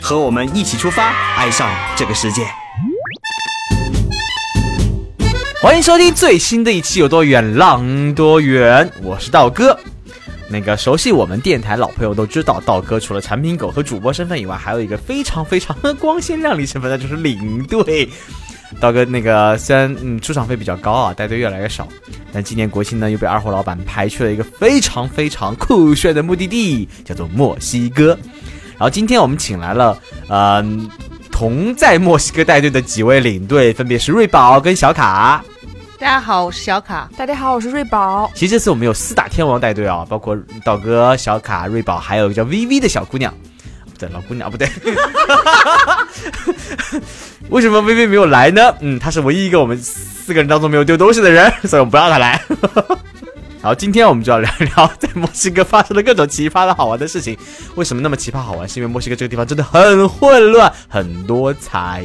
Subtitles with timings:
[0.00, 2.42] 和我们一起出发，爱上这个世界。
[5.60, 9.78] 欢迎收听最新的一期《有多远浪多远》，我是道哥。
[10.48, 18.08] 那个熟悉我们电台老朋友都知道，道哥除了产品狗和主播身份以外，还有一个非常非常光鲜亮丽身份，那就是领队。
[18.80, 21.88] 道哥那个虽然嗯出场费比较高啊，带队越来越少，
[22.32, 28.16] 但今年国庆呢又被二货老板排去了一个非常非常酷炫的目的地，叫做墨西哥。
[28.78, 30.88] 然后今天我们请来了嗯
[31.32, 35.44] 同在墨西哥带队的几位领队，分别是瑞宝跟小卡。
[35.98, 37.10] 大家好，我是小卡。
[37.16, 38.30] 大家好，我是瑞宝。
[38.36, 43.34] 其实这次我们有四大天王带队啊，包括道哥、小卡、瑞宝，还有一个叫 VV 的小姑娘。
[43.92, 44.68] 不对，老姑娘不对。
[47.50, 48.72] 为什么 VV 没有来呢？
[48.78, 52.40] 嗯，她是唯一一个我们四个人当中没有丢东西的人，所以我们不让她来。
[53.68, 57.36] 好，今天我们就要聊聊在墨西哥发生的各种奇葩的好玩的事情。
[57.74, 58.66] 为什么那么奇葩好玩？
[58.66, 62.02] 是因为墨西哥这个地方真的很混乱，很多彩。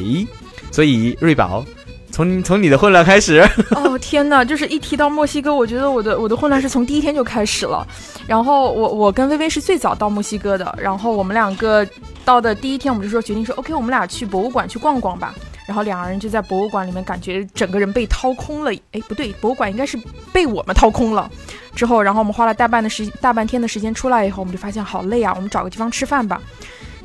[0.73, 1.63] 所以瑞宝。
[2.11, 3.39] 从从你的混乱开始
[3.71, 4.43] 哦天哪！
[4.45, 7.87] 就是一提到墨西哥，我觉得我的我的混乱是从第一天就开始了。
[8.27, 11.87] 然后我我跟薇薇是最早到墨西哥的，然后我们两个
[12.25, 15.33] 到的第一天，我们就说决定说 OK，我们俩去博物馆去逛逛吧。
[15.65, 18.73] 然后两个人就在博物馆里面，感觉整个人被掏空了。
[18.91, 19.97] 哎，不对，博物馆应该是
[20.31, 21.29] 被我们掏空了。
[21.75, 26.41] 之后，然后我们花了大半的时大半天的时间出来以后，我们就发现好累啊，我们找个地方吃饭吧。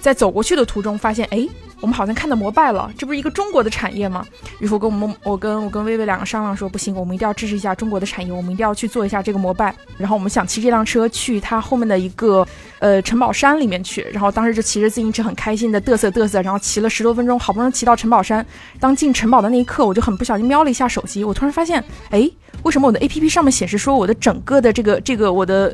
[0.00, 1.48] 在走过去的途中，发现哎。
[1.80, 4.26] 我们好像看到摩拜了，这不是一个中国的产业吗？
[4.58, 9.72] 于是我跟我们，我跟我跟薇薇两个商量说，不行，我们一定要支持一下中国的产业，我们一定要去做一下这个摩拜。
[9.96, 12.44] 然后我们想骑这辆车去它后面的一个
[12.80, 14.04] 呃城堡山里面去。
[14.12, 18.44] 然后当时就骑着自行车很开心的嘚瑟嘚瑟，然后骑了十多分钟，好不容易骑到城堡山。
[18.80, 22.28] 当进城堡的那一刻，我就很不小心瞄了一下手机，我突然发现，哎，
[22.64, 25.72] 为什么我的 A P P 上面显示说我的整个的这个这个我的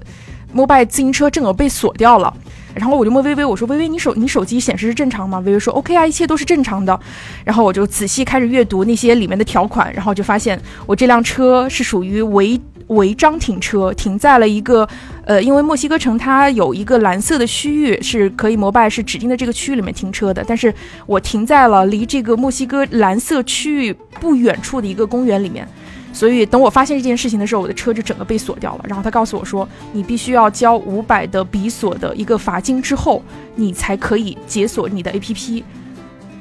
[0.53, 2.37] 摩拜自行车正好被锁掉了？
[2.75, 5.39] 然后我就问微微，我说微微，你手你手机显示是正常吗？
[5.41, 6.99] 微微说 OK 啊，一切都是正常的。
[7.45, 14.87] 然后我就仔细开始阅读那些里面的条款，然后就发现我这辆车是属于违违章停车，停在了一个
[15.25, 20.73] 呃，因为墨西哥城它有一个蓝色的区域是可以摩拜是指定的这个区域里面停车的，但是
[21.07, 25.67] 我停在了离这个墨西哥蓝色区域不远处的一个公园里面。
[26.15, 28.85] 所以等我发现这件事情的时候，我的车就整个被锁掉了。
[28.89, 33.21] 然后他告诉我说，你必须要交五百的比索的一个罚金之后，
[33.57, 35.63] 你才可以解锁你的 APP。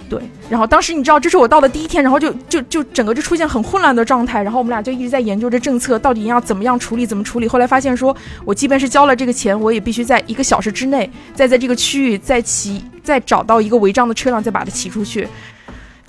[0.10, 4.44] 对，然后当时你知道，这是我到的第一天，然后就就就整个就出现很混乱的状态。
[4.44, 7.48] 然后我们俩就一直在研究这政策到底要怎么样处理，怎么处理。
[7.48, 15.28] 后来发现说，我即便是交了这个钱，我也必须在一个小时之内，再在这个区域再骑，再找到一个违章的车辆，再把它骑出去。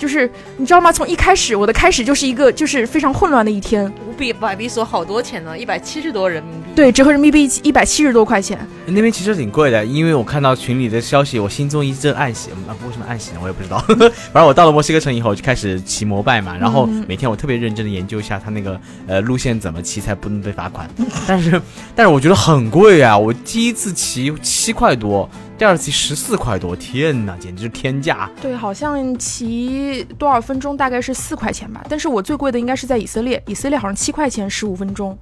[0.05, 0.93] 就是你知道吗？
[0.93, 3.91] 从一开始，我的开始就是一个就是非常混乱的一天。
[4.07, 6.69] 五比百比索好多钱呢，一百七十多人民币。
[6.77, 8.59] 对，折合人民币一百七十多块钱。
[8.85, 12.51] 那边其实挺贵的，因为我看到群里的消息，我心中一阵暗喜。
[12.69, 13.39] 啊，为什么暗喜呢？
[13.43, 13.79] 我也不知道。
[14.31, 20.87] 反正我到了墨西哥城以后，就开始骑摩拜嘛，然后每天我特别认真的研究一下他那个呃路线怎么骑才不能被罚款。
[21.27, 21.63] 但是，
[21.97, 23.17] 但是我觉得很贵啊！
[23.17, 25.27] 我第一次骑七块多。
[25.57, 28.29] 第二次十四块多，天哪，简直是天价！
[28.43, 31.81] 对，好像骑多少分钟大概是四块钱吧。
[31.89, 35.17] 但是我最贵的应该是在以色列，以色列好像七块钱十五分钟，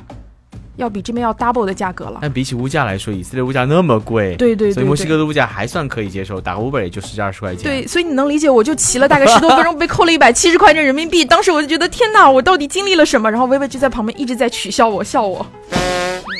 [0.76, 2.20] 要比这边要 double 的价格了。
[2.22, 7.64] 但比起物价来说，以色列物价那么贵，对对，所以墨西哥的物价还算可以接受，打个 Uber 也就十几二十块钱。
[7.64, 11.26] 对，所以你能理解，我就骑了大概十多分钟，被扣了一百七十块钱人民币。
[11.26, 13.30] 当时我就觉得天哪，我到底经历了什么？
[13.30, 15.46] 然后微微就在旁边一直在取笑我，笑我。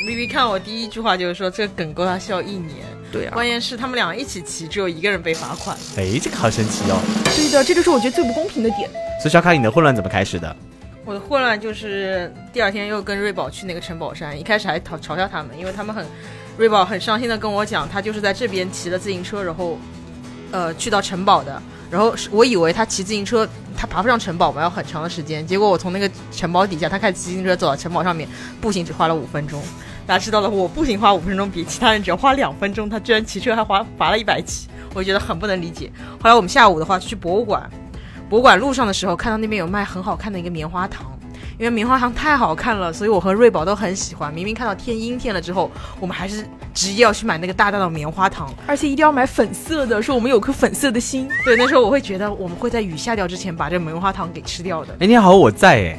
[0.07, 2.79] 微微看我第一句话就是说，这个梗够他笑一年。
[3.13, 5.77] 对啊，关键是他们俩一起骑，只有一个人被罚款。
[5.97, 6.99] 哎，这个好神奇哦。
[7.27, 8.89] 对的，这就是我觉得最不公平的点。
[9.21, 10.57] 所以小卡，你的混乱怎么开始的？
[11.05, 16.07] 我的混乱就是第二天又跟瑞宝去那个城堡山，一开始还嘲嘲笑他们，因为他们很，
[16.57, 19.79] 瑞宝很伤心的跟我讲，他就是在这边骑了自行车，然后，
[20.51, 21.61] 呃，去到城堡的。
[21.91, 23.47] 然后我以为他骑自行车，
[23.77, 25.47] 他爬不上城堡嘛，要很长的时间。
[25.47, 28.27] 结果我从那个城堡底下，他开骑自行车走到城堡上面，
[28.61, 29.63] 步行只花了五分钟。
[30.07, 35.91] 大家知道了，我步行花五分钟，比其他人只要花两分钟，他居然骑车还花罚了一百起，我觉得很不能理解。
[36.21, 37.71] 后来我们下午的话去博物馆，
[38.29, 41.07] 博物馆路上的时候看到那边有卖很好看的一个棉花糖，
[41.59, 44.35] 因因为棉花糖太好看了，所以我和瑞宝都很喜欢。
[44.35, 45.71] 明明看到天阴天了之后，
[46.01, 46.45] 我们还是
[46.75, 48.53] 执意要去买那个大大的棉花糖。
[48.67, 51.29] 而且一定要买粉色的，说我们有颗粉色的心。
[51.45, 54.93] 对，那时候我会觉得我们会在雨下掉之前把这棉花糖给吃掉的。
[54.99, 55.99] 哎，你好，我在哎，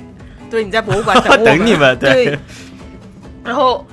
[0.50, 2.38] 对，你在博物馆等我 等你们，对。
[3.42, 3.86] 然后，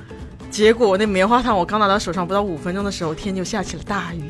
[0.51, 4.29] 结果那棉花糖我刚拿到手上不到五分钟的时候，天就下起了大雨。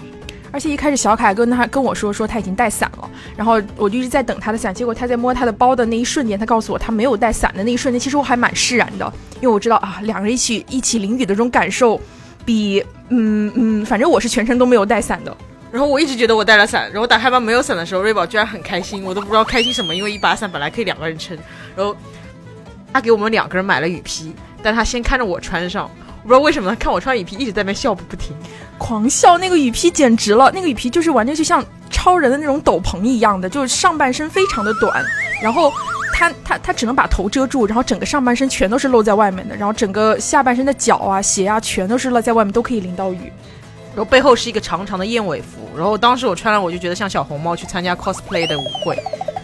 [0.53, 4.73] 而且一开始小凯跟他跟我说说他已经带伞了，然后我就一直在等他的伞。
[4.73, 11.99] 结果他在摸他的包的那一瞬间，他告诉我他没有带伞的那一瞬间，其实我还蛮释然的，因为我知道啊，两个人一起一起淋雨的这种感受，
[12.45, 15.35] 比嗯嗯，反正我是全程都没有带伞的。
[15.71, 21.37] 然后我一直觉得我带了伞，然后打开包没有伞的时候，瑞宝居然很开心，我都不知道开心什么，因为一把伞本来可以两个人撑。
[21.77, 21.95] 然后
[22.91, 25.89] 他给我们两个人买了雨披，但他先看着我穿上。
[26.23, 28.35] 我不知道为什么他看我穿雨披一直在那边笑不停，
[28.77, 29.37] 狂笑。
[29.37, 35.03] 那个雨披简直了，那个雨披就是完全就像超人的那种斗篷一样的，就是上半身非常的短，
[35.41, 35.71] 然后
[36.13, 43.31] 他他他只能把头遮住，然后整个上半身全都是露在外面的，然后整个下半身的脚啊鞋啊全都是露在外面，都可以淋到雨。
[43.93, 48.95] 然后背后是一个长长的燕尾服，然后当时我穿了，我就觉得像小红帽去参加 cosplay 的舞会。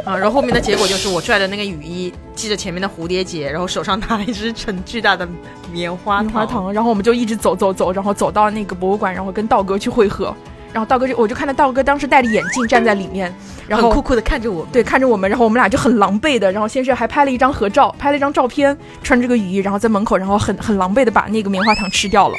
[0.08, 5.28] 啊，然后后面的结果就是我拽着那个雨衣，系着前面的蝴蝶结，然后手上拿了一只很巨大的
[5.70, 10.34] 棉花棉花糖，然后我们就一直走走走，然后走到那个博物馆，然后跟道哥去会合。
[10.72, 13.34] 然后道哥就我就看到道哥当时戴着眼镜站在里面，
[13.68, 22.36] 然后酷酷的看着我，对，看着我们，然后我们俩就很狼狈的，然后先是还拍了一张合照，拍了一张照片，穿着个雨衣，然后在门口，然后很很狼狈的把那个棉花糖吃掉了。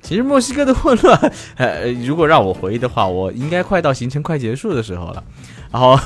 [0.00, 5.22] 其实墨西哥的混乱，呃，如果让我回忆的话，我应该快到行程快结束的时候了。
[5.70, 5.98] 然后，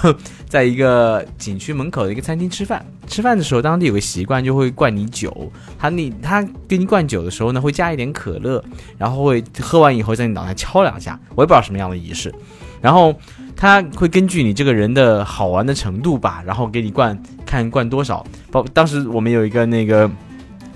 [0.49, 5.53] 在一个景区门口的一个餐厅吃饭，吃饭的时候，当地有个习惯，就会灌你酒。
[5.79, 8.63] 他你他给你灌酒的时候呢，会加一点可乐，
[8.99, 12.35] 然后会喝完以后在你脑袋敲两下，我也不知道什么样的仪式。
[12.81, 13.15] 然后
[13.55, 17.17] 他会根据你这个人的好玩的程度吧，然后给你灌，
[17.47, 18.27] 看灌多少。
[18.51, 20.11] 包当时我们有一个那个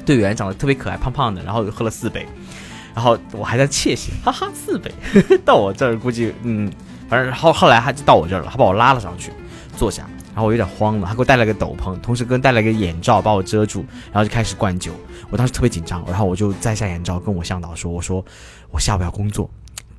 [0.04, 2.24] 队员长得特别可爱，胖胖的，然后喝了四杯，
[2.94, 4.92] 然后我还在窃喜，哈哈，四杯
[5.44, 6.70] 到我这儿估计嗯。
[7.08, 9.32] 反正后后来他就到我这儿了，他把我拉了上去，
[9.76, 14.92] 坐下，然后我有点慌了，他给我戴了个斗篷，同时跟戴了个眼罩把我遮住，然后就开始灌酒。
[15.30, 18.24] 我当时特别紧张，然后我就摘下眼罩跟我向导说：“我说
[18.70, 19.50] 我下午要工作，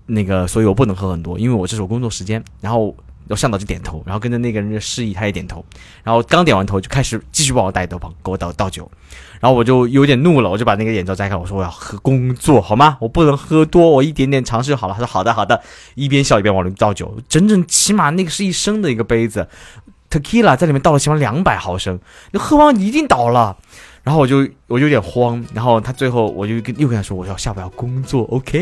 [0.06, 2.96] 那个所以我不能喝很多，因为我这是我工作时间。”然后
[3.30, 5.64] 我向导就点头，然后跟着那个人就示意，他也点头，
[6.04, 8.90] 然后刚点完头就开始继续帮我戴斗篷，给我倒倒酒。
[9.40, 12.98] 然后我就有点怒了，我就把那个眼罩摘开，我说我要喝工作好吗？
[13.00, 14.94] 我不能喝多，我一点点尝试就好了。
[14.94, 15.62] 他说好的好的，
[15.94, 19.48] 一边笑一边往里倒酒，整整起码那个是一升的一个杯子
[20.10, 22.00] ，tequila 在里面倒了起码两百毫升，
[22.32, 23.56] 你喝完一定倒了。
[24.04, 28.58] 然后我就我就有点慌，然后他最后我就跟又跟他说我要下午要工作，OK？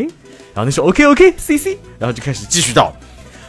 [0.54, 2.92] 然后那时候 OK OK C C，然后就开始继续倒。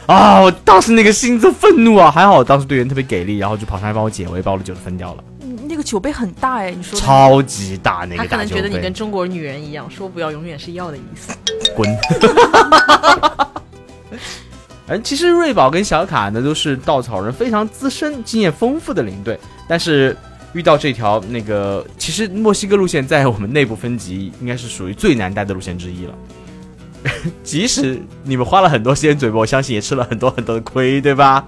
[0.07, 0.41] 啊！
[0.41, 5.23] 我当时那个心就愤怒啊，还好当时队员特别给力，然后就跑上来帮我解围，把我的酒分掉了。
[5.69, 11.33] 那个酒杯很大哎，你说超级大那个他可能觉得你跟中国女人一样，说不要永远是要的意思。
[11.75, 11.89] 滚！
[14.87, 19.37] 哎其实瑞宝跟小卡呢都是稻草人非常资深、经验丰富的领队，
[19.67, 20.15] 但是
[20.53, 26.13] 遇到这条那个，其实墨西哥路线在我们内部分级应该是属于最难带的路线之一了。
[27.43, 31.43] 即使你们花了很多时间准备，我相信也吃了很多很多的亏，对吧？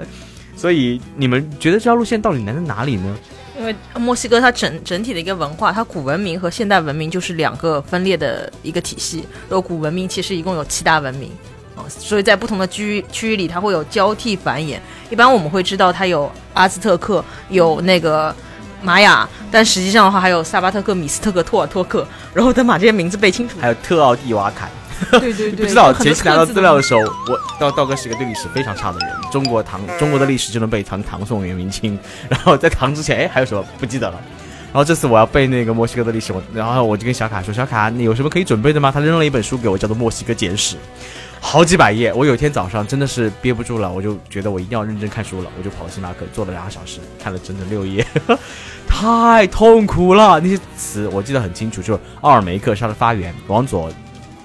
[0.56, 3.16] 所以你们觉得这条路线到底难在哪里呢？
[3.58, 9.26] 因为墨西哥它整整体的一个文化，它古文明和现代文明就是两个分裂的一个体系。
[9.50, 11.30] 然后古文明其实一共有七大文明，
[11.76, 14.78] 啊，所以在不同的区域区域里，它会有交替繁衍。
[15.10, 18.34] 一般我们会知道它有阿兹特克，有那个
[18.82, 22.08] 玛雅，但实际上的话还有萨巴特克、米斯特克、托尔托克。
[22.34, 24.70] 然后等把这些名字背清楚，还有特奥蒂瓦坎。
[25.12, 29.10] 对 对对，不知道前期拿到资料的时候，我道道哥是个对历史非常差的人。
[29.32, 31.98] 中国唐中国的历史就能背唐唐宋元明清，
[32.30, 34.20] 然后在唐之前，哎，还有什么不记得了？
[34.72, 40.76] 然后这次我要背那个墨西哥的历史，我然后我就跟小卡说：“小卡，你有什么可以准备的吗？”他扔了一本书给我，叫做《墨西哥简史》，
[41.40, 42.14] 好几百页。
[42.14, 48.06] 我有一天早上真的是憋不住了，我就觉得我一定要认真看书了，我就跑到星巴克坐了两个小时，看了整整六页，
[48.88, 50.40] 太痛苦了。
[50.40, 53.92] 那些词我记得很清楚，就是奥尔梅克是它的发源，往左。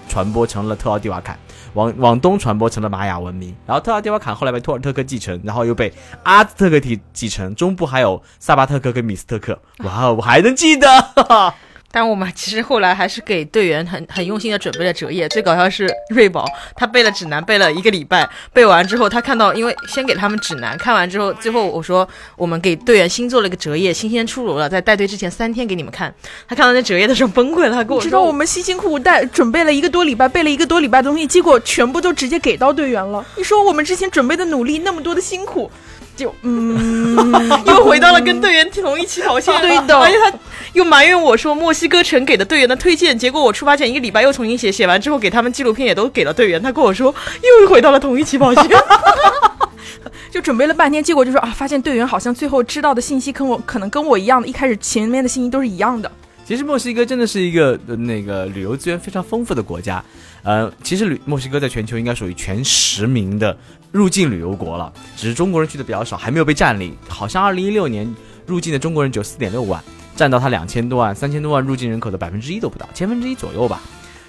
[0.08, 1.38] 传播成了特奥蒂瓦坎，
[1.74, 5.92] 往往东传播成了玛雅文明，然后特奥蒂瓦坎后来被托尔特克继承，然后又被
[6.22, 9.58] 阿兹特克体继承，中部还有萨巴特克跟米斯特克。
[9.78, 10.88] 哇，我还能记得。
[11.94, 15.28] 但我们其实后来还是给队员很很用心的准备了折页。
[15.28, 26.12] 最搞笑是瑞宝，他背了指南背了一个礼拜，背完之后他看到，因为先给他们指南，看完之后，最后我说我们给队员新做了一个折页，新鲜出炉了，在带队之前三天给你们看。
[26.48, 33.24] 他看到那折页的时候崩溃了，他跟我说知道我们辛辛苦苦带准备了一个多礼拜，背了一个多礼拜东西，结果全部都直接给到队员了。
[33.36, 35.70] 你说我们之前准备的努力，那么多的辛苦，
[36.16, 39.54] 就 嗯，又回到了跟队员同一起跑线。
[39.62, 40.32] 对的而且他
[40.72, 46.62] 又埋怨我说墨西哥城给的队员的推荐，结果我出发前一个礼拜又重新写，写完之后给他们纪录片也都给了队员。
[46.62, 47.14] 他跟我说
[47.62, 48.64] 又回到了同一起跑线。
[50.30, 56.10] 就准备了半天，结果就说啊，发现队员好像最后知道的信息跟我可能跟我一样的，一开始前面的信息都是一样的。
[56.44, 60.04] 其实墨西哥真的是一个、呃那个旅游资源非常丰富的国家，
[60.42, 63.56] 呃，其实旅墨西哥在全球应该属于前十名的
[63.94, 66.96] 入境旅游国了，只是中国人去的比较少，还没有被占领。
[67.08, 68.12] 好像二零一六年
[68.44, 69.80] 入境的中国人只有四点六万，
[70.16, 73.80] 占到它两千多万、三千多万入境人口的百分之一都不到，千分之一左右吧。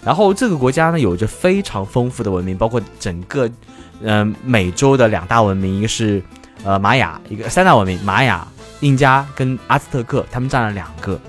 [0.04, 3.50] 然后这个国家呢，有着非常丰富的文明，包括整个，
[4.02, 6.22] 嗯、美洲的两大文明，一个是
[6.64, 8.48] 呃玛雅，一个三大文明，玛雅、
[8.82, 11.20] 印加跟阿兹特克，他们占了两个。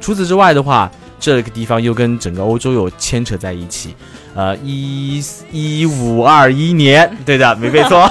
[0.00, 3.94] 除此之外的话，这个地方又跟整个欧洲有牵扯在一起。
[4.34, 5.22] 呃，一
[5.52, 8.10] 一五二一年，对的，没背错，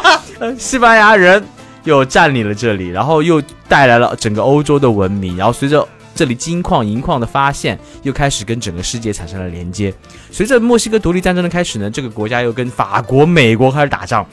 [0.58, 1.42] 西班牙人
[1.84, 9.92] 又占领了这里，然后又带来了整个欧洲的文明，然后随着这里金矿、银矿的发现，又开始跟整个世界产生了连接。
[10.30, 14.26] 随着墨西哥独立战争的开始呢，这个国家又跟法国、美国开始打仗，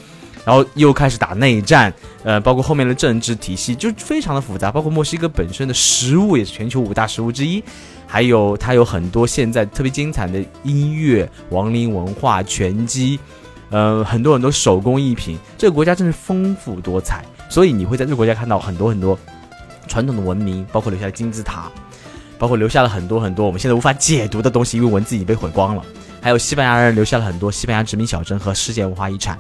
[0.44, 1.94] 然后又开始打内战，
[2.24, 7.64] 呃，包括后面的政治体系就非常的复杂，包括墨西哥本身的食物也是全球五大食物之一，
[8.12, 13.20] 还有它有很多现在特别精彩的音乐、亡灵文化、拳击，
[13.70, 19.18] 呃，很多很多手工艺品，这个国家真是丰富多彩，所以你会在这个国家看到很多很多
[19.88, 21.72] 传统的文明，包括留下的金字塔，
[22.40, 25.84] 包括留下了很多很多我们现在无法解读的东西，因为文字已经被毁光了。
[26.20, 29.38] 还有西班牙人留下了很多西班牙殖民小镇和世界文化遗产。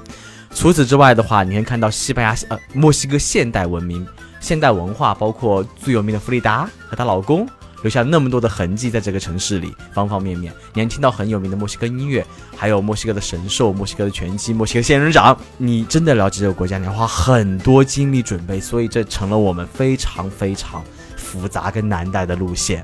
[0.53, 4.07] 除此之外的话，你可以看到西班牙呃墨西哥现代文明、
[4.39, 7.47] 现代文化，包括最有名的弗里达和她老公
[7.81, 10.53] 留下那么多的痕迹在这个城市里，方方面面。
[10.73, 15.37] 你能听到很有名的墨西哥音乐，还有墨西哥的神兽、墨西哥的拳击、墨西哥仙人掌。
[15.57, 20.83] 你真的了解这个国家，你要花很多精力准备，所以这成了我们非常非常
[21.15, 22.83] 复杂跟难带的路线。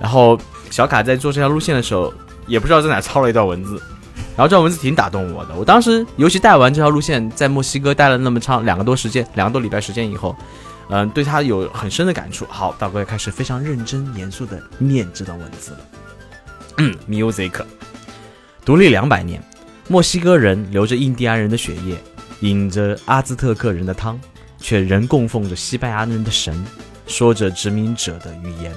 [0.00, 0.38] 然后
[0.70, 2.12] 小卡在做这条路线的时候，
[2.46, 3.82] 也不知道在哪抄了一段文字，
[4.36, 5.54] 然后这段文字挺打动我的。
[5.56, 10.34] 我当时尤其带完这条路线，在墨西哥待了那么长两个多时间，两个多礼拜时间以后，
[10.90, 12.46] 嗯、对他有很深的感触。
[12.48, 15.78] 好，大哥也开始非常认真严肃的念这段文字了。
[17.08, 17.52] ，music，
[18.64, 19.42] 独立两百年，
[19.88, 21.96] 墨西哥人流着印第安人的血液，
[22.40, 24.18] 饮着阿兹特克人的汤，
[24.58, 26.64] 却仍供奉着西班牙人的神，
[27.06, 28.72] 说着殖民者的语言。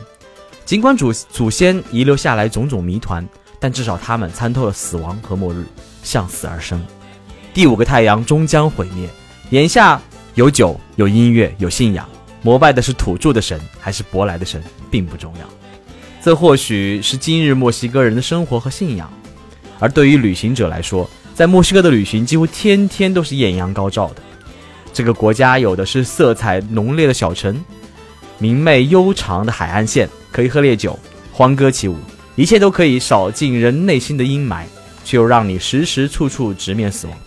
[0.66, 3.28] 尽管祖祖先遗留下来种种谜团，
[3.60, 5.66] 但至少他们参透了死亡和末日，
[6.02, 6.84] 向死而生。
[7.54, 9.08] 第五个太阳终将毁灭。
[9.50, 10.02] 眼下
[10.36, 12.08] 有酒，有音乐，有信仰，
[12.42, 15.48] 膜拜的是土著的神还是舶来的神，并不重要。
[16.24, 19.12] 这或许是今日墨西哥人的生活和信仰。
[19.80, 24.22] 而对于旅行者来说，在墨西哥的旅行几乎天天都是艳阳高照的。
[24.94, 27.62] 这个国家有的是色彩浓烈的小城，
[28.38, 30.98] 明媚悠长的海岸线，可以喝烈酒、
[31.34, 31.98] 欢歌起舞，
[32.36, 34.64] 一切都可以扫尽人内心的阴霾，
[35.04, 37.18] 却又让你时时处处直面死亡。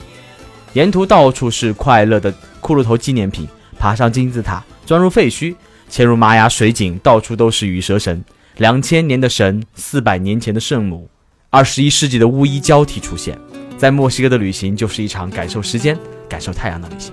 [0.75, 2.33] 沿途到处是快乐的
[2.65, 3.47] 骷髅头纪念品，
[3.79, 5.55] 爬上金字塔，钻入废墟，
[5.91, 8.25] 潜入玛雅水井，到处都是羽蛇神，
[8.57, 11.07] 两千年的神，四百年前的圣母，
[11.51, 13.39] 二十一世纪的巫医交替出现。
[13.77, 17.13] 在墨西哥的旅行就是一场感受时间、感受太阳的旅行。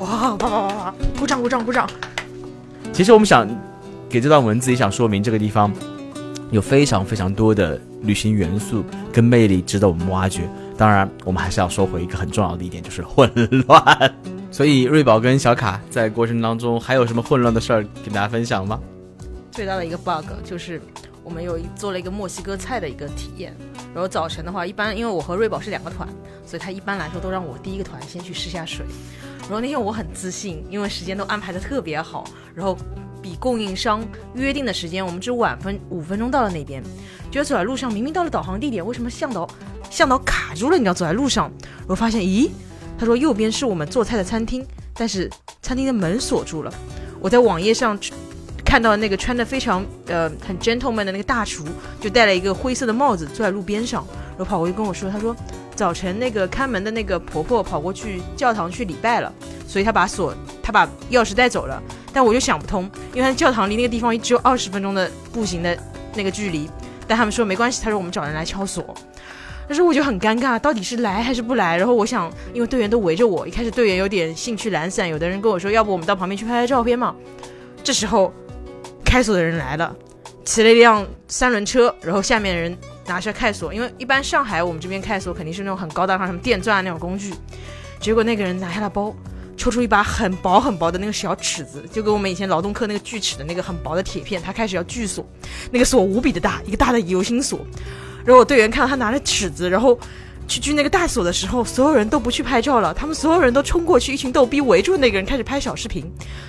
[0.00, 1.88] 哇，啪啪啪啪，鼓掌鼓掌鼓掌！
[2.92, 3.48] 其实我们想
[4.08, 5.72] 给这段文字也想说明，这个地方
[6.50, 10.42] 有非常非常多的旅行元素跟魅力值得我们挖掘。
[10.76, 13.30] 当然，我们还是要说回一个很重要的一点，就是混
[13.68, 14.14] 乱。
[14.50, 18.80] 所以，瑞宝跟小卡在过程当中还有什么混乱的事儿跟大家分享吗？
[19.52, 20.80] 最大的一个 bug 就是
[21.22, 23.54] 我们有做了一个墨西哥菜的一个体验，
[23.94, 26.08] 然后早晨的话，一般因为我和瑞宝是两个团，
[26.44, 28.84] 所以他一般来说都让我第一个团先去试下水。
[29.42, 32.76] 然后那天我很自信，因为时间都安排的特别好，然后
[33.22, 34.04] 比供应商
[34.34, 36.82] 约定的时间，我们只晚分五分钟到了那边。
[37.30, 39.48] 觉得走在路上，明明到了导航地点，为什么向导
[39.90, 40.76] 向导卡住了？
[40.76, 41.50] 你知道，走在路上，
[41.86, 42.48] 我发现，咦，
[43.00, 45.30] 他说右边是我们做菜的餐厅，但是
[45.62, 46.70] 餐厅的门锁住了。
[47.18, 47.98] 我在网页上
[48.62, 51.64] 看到那个穿的非常呃很 gentleman 的那个大厨，
[51.98, 55.34] 就戴了一个灰色的帽子坐在路边上，然后跑过去跟我说，他说
[55.74, 59.32] 早晨那个看门的那个婆婆跑过去教堂去礼拜了，
[59.66, 61.82] 所以她把锁，她把钥匙带走了。
[62.12, 62.82] 但我就想不通，
[63.14, 65.74] 因为他教堂离那个地方只有二十分钟的步行的
[66.14, 66.68] 那个距离，
[67.08, 68.94] 但他们说没关系，他说我们找人来敲锁。
[69.70, 71.76] 但是我就很尴尬，到底是来还是不来？
[71.76, 77.14] 然后我想，因为队员都围着我，一开始队员有点兴趣懒散，有的人跟我说，要不我们到旁边去拍拍照片嘛。
[77.84, 78.34] 这时候，
[79.04, 79.94] 开锁的人来了，
[80.44, 87.32] 骑了一辆三轮车，然后下面人拿下开锁，因为一般上海我们这边开锁肯定是那种很高大上，什么电钻那种工具。
[88.00, 89.14] 结果那个人拿下了包，
[89.56, 95.24] 抽出一把很薄很薄的那个小尺子，就跟我们以前劳动课那个锯齿的那个很薄的铁片，他开始要锯锁，
[95.70, 97.60] 那个锁无比的大，一个大的油心锁。
[98.24, 99.98] 然后我队员看到他拿着尺子，然后
[100.46, 106.04] 去锯那个大锁的时候，所有人都不去拍照了，他们所有人都冲过去，一群逗逼围住那个人开始拍小视频。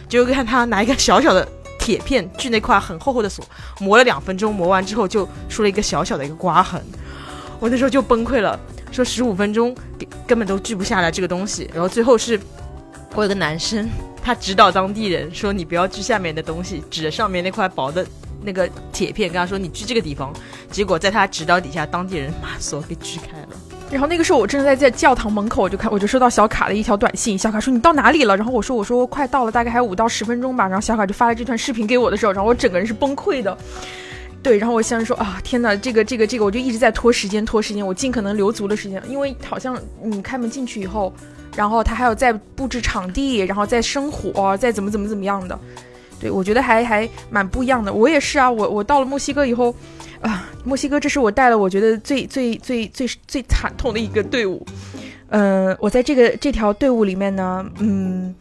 [0.10, 1.48] 结果看他拿一个小小的
[1.80, 3.46] 铁片锯那块很厚厚的锁，
[3.80, 6.82] 磨了两分钟，磨完之后就出了一个小小的一个刮痕。
[7.60, 8.60] 我那时候就崩溃了，
[8.92, 9.76] 说十五分钟
[10.26, 11.70] 根本都锯不下来这个东西。
[11.74, 12.40] 然后最后是
[13.14, 13.88] 我有个男生，
[14.24, 18.04] 他指导当地人说：“你不要锯下面的东西，指着上面那块薄的。”
[18.44, 20.34] 那个铁片跟他说你锯这个地方，
[20.70, 23.48] 结果在他指导底下，当地人把锁给锯开了。
[23.92, 28.38] 然后那个时候我正在在教堂门口，我就看我就收到小卡的一条短信，小卡说你到哪里了？
[28.38, 30.66] 然后我说我说快到了，大概还有五到十分钟吧。
[30.66, 33.58] 然后小卡就发了这段视频给我的时候，然后我整个人是崩溃的。
[34.42, 41.14] 对，然后我想说啊，天哪，这个这个这个，我就一直在拖时间拖时间，我尽可能留足了时间，因为好像你开门进去以后，
[41.56, 45.60] 然后他还要再布置场地，然后再生火，再怎么怎么怎么样的。
[46.22, 47.92] 对，我觉得还还蛮不一样的。
[47.92, 49.76] 我也是啊，我我到了墨西哥以后，
[50.22, 54.64] 啊，墨西哥这是我带了我觉得最最最最最惨痛的一个队伍。
[55.30, 58.36] 嗯，我在这个这条队伍里面呢，嗯，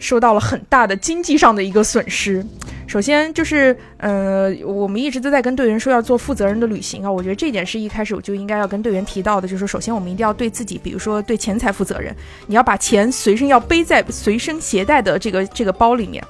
[0.00, 2.44] 受到了很大的经济上的一个损失。
[2.88, 7.08] 首先就是，呃，我们一直都在跟队员说要做负责任的旅行啊。
[7.12, 12.12] 我觉得这点是一开始我就应该要跟队员提到的，就是首先我们一定要对自己，比如说对钱财负责任，
[12.48, 16.24] 你要把钱随身要背在随身携带的这个这个包里面。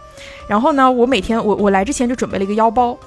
[0.47, 2.99] 然后呢，我每天我我来之前就准备了一个腰包，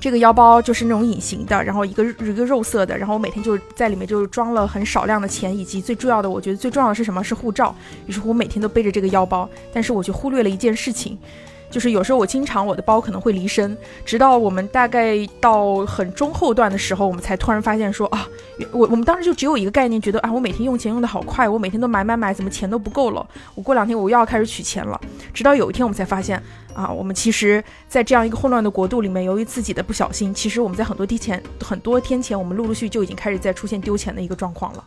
[0.00, 7.22] 这个腰包就是那种隐形的，然后一个一个肉色的，然后我每天就在里面就是装了很少量的钱，以及最重要的，我觉得最重要的是什么？
[7.22, 7.74] 是护照。
[8.06, 11.18] 于是乎，我每天都背着这个腰包，但是我就忽略了一件事情。
[11.70, 18.26] 就是有时候我经常我的包可能会离身，直到我们大概到很中后段的时候，我们才突然发现说啊，
[18.72, 23.26] 我我们当时就只有一个概念，觉得啊，我每天用钱用的好快，我每天都买买买，怎么钱都不够了？
[23.54, 25.00] 我过两天我又要开始取钱了。
[25.34, 26.42] 直到有一天我们才发现
[26.74, 34.84] 啊，我们其实，在这样一个混乱的国度里面，由于自己的不小心，其实我们在很多天前很多天前，我们陆陆续续就已经开始在出现丢钱的一个状况了。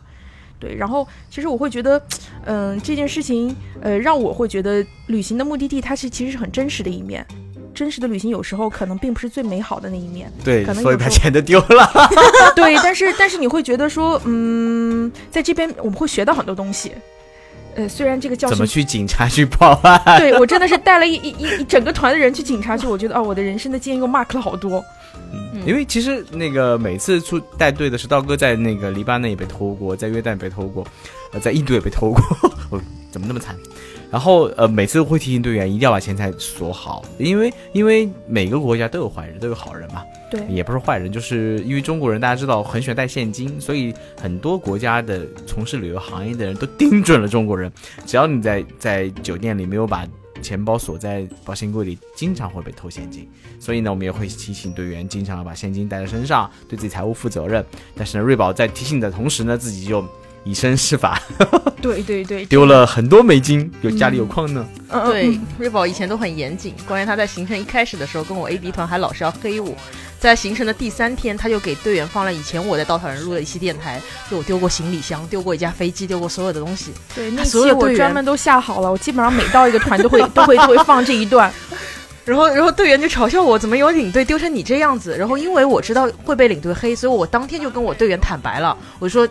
[0.62, 2.00] 对，然后其实我会觉得，
[2.44, 7.26] 嗯，这件事情，呃，让我会觉得旅行的目的地它是其实是很真实的一面，
[7.74, 11.90] 真实的旅行有时候可能并不是最美好的那一面，对，可能所以把钱都丢了。
[12.54, 16.92] 对，但是但是你会觉得说，嗯，在这边我们会学到很多东西，
[17.74, 20.20] 呃，虽然这个教怎么去警察局报案？
[20.20, 24.84] 对我真的是带了一一一一整个团的人去警察局，我觉得哦，我的人生的经验又 mark 了好多。
[25.32, 30.86] 嗯，因为其实那个每次出带队的是刀哥，在那个黎巴嫩也被偷过，在约旦被偷过，
[31.32, 32.20] 呃，在印度也被偷过，
[32.70, 33.56] 我怎么那么惨？
[34.10, 40.02] 然后呃，每次会提醒队员一定要把钱财锁好，因为因为每个国家都有坏人，都有好人嘛。
[40.30, 47.72] 对，也不是坏人，就是因为中国人大家知道很喜欢带现金，所以很多国家的从事旅游行业的人都盯准了中国人，
[48.04, 50.06] 只要你在在酒店里没有把。
[50.42, 53.28] 钱包锁在保险柜里，经常会被偷现金，
[53.60, 57.64] 所以呢，我们也会提醒队员，经常要把现金带在身上，对自己财务负责任。
[57.94, 60.04] 但是呢，瑞宝在提醒的同时呢，自己就
[60.44, 61.20] 以身试法，
[61.80, 64.66] 对对对，丢了很多美金，有家里有矿呢。
[64.88, 69.74] 嗯对，瑞宝以前都很严谨，关于他在行程一开始的时候，跟我 A B 团还老是要黑我。
[70.18, 74.00] 在行程的第三天，他就给队员放了以前我在稻草人录的一期电台，
[74.30, 76.92] 就我丢过行李箱，丢过一架飞机，丢过所有的东西。
[77.14, 81.52] 对，那期我专门都下好了，我基本上每到一个团 都会都会都会放这一段。
[82.24, 85.16] 然后然后队员就嘲笑我，怎么有领队丢成你这样子？
[85.18, 89.26] 然后因为我知道会被领队黑，所以我当天就跟我队员坦白了，我说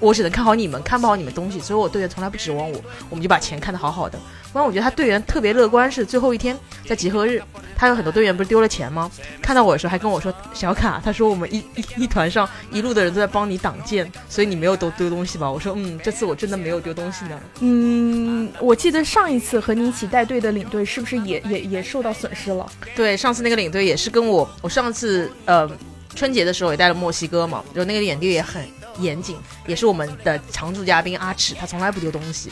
[0.00, 4.18] 我只能看好你们，看不好你们东西，所以我队员从来不指望我，我们就把钱看得好好的。
[4.52, 7.42] 不然我觉得他队员特别乐观，是最后一天在集合日，
[7.74, 9.10] 他有很多队员不是丢了钱吗？
[9.42, 15.50] 看到我的时候还跟我说小卡，他说我们一一一团上一路的人都在帮你挡箭，所以你没有都丢东西吧？
[15.50, 17.40] 我说嗯，这次我真的没有丢东西呢。
[17.58, 22.64] 嗯，我记得上一次和你一起带队的领队是不是也也也受到损失了？
[22.94, 25.68] 对，上次那个领队也是跟我，我上次呃
[26.14, 28.62] 春节的时候也带了墨西哥嘛，就那个领队也很
[28.98, 32.50] 严谨，也是我们的常驻嘉宾阿尺，他从来不丢东西。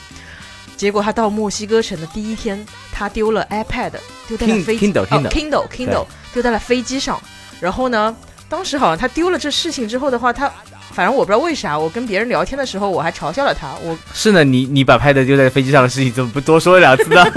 [0.77, 3.93] 结果他到墨西哥城的第一天，他丢了 iPad，
[4.27, 7.21] 丢在了飞机，Kindle，Kindle，Kindle，丢在了飞机上。
[7.61, 8.17] 然后呢，
[8.49, 10.51] 当时好像他丢了这事情之后的话，他
[10.93, 13.69] 反正我不知道为啥，我跟别人聊天的时候，我还嘲笑了他。
[13.83, 17.25] 我是呢，你你把 Pad 丢在飞机上的事情，怎么不多说两次呢？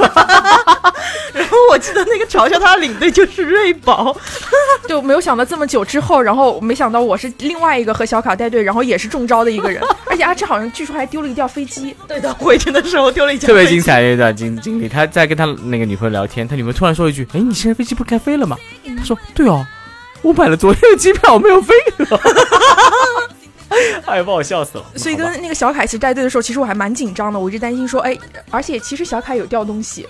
[1.71, 4.15] 我记得那个嘲笑他的领队就是瑞宝，
[4.87, 11.95] 就没有想到这么久之后，然后没想到我是另外一个和小卡带队，然后也是中招的一个人， 而且阿志好像据说还丢了一架飞机。
[12.07, 13.81] 对的，回程的时候丢了一架，特别精。
[13.81, 14.89] 彩的一段经经历。
[14.89, 18.57] 他在跟他那个女朋友聊天，他女朋友突然说一句：“哎，你现在飞机不该飞了吗？”
[18.97, 19.65] 他说：“对哦，
[20.23, 21.73] 我买了昨天的机票，我没有飞。”
[24.05, 24.85] 哎呀，把我笑死了。
[24.95, 28.17] 所以跟那个小凯一起带队的时候，其实我还蛮紧张的，我一直担心说，哎，
[28.49, 30.07] 而且其实小凯有掉东西。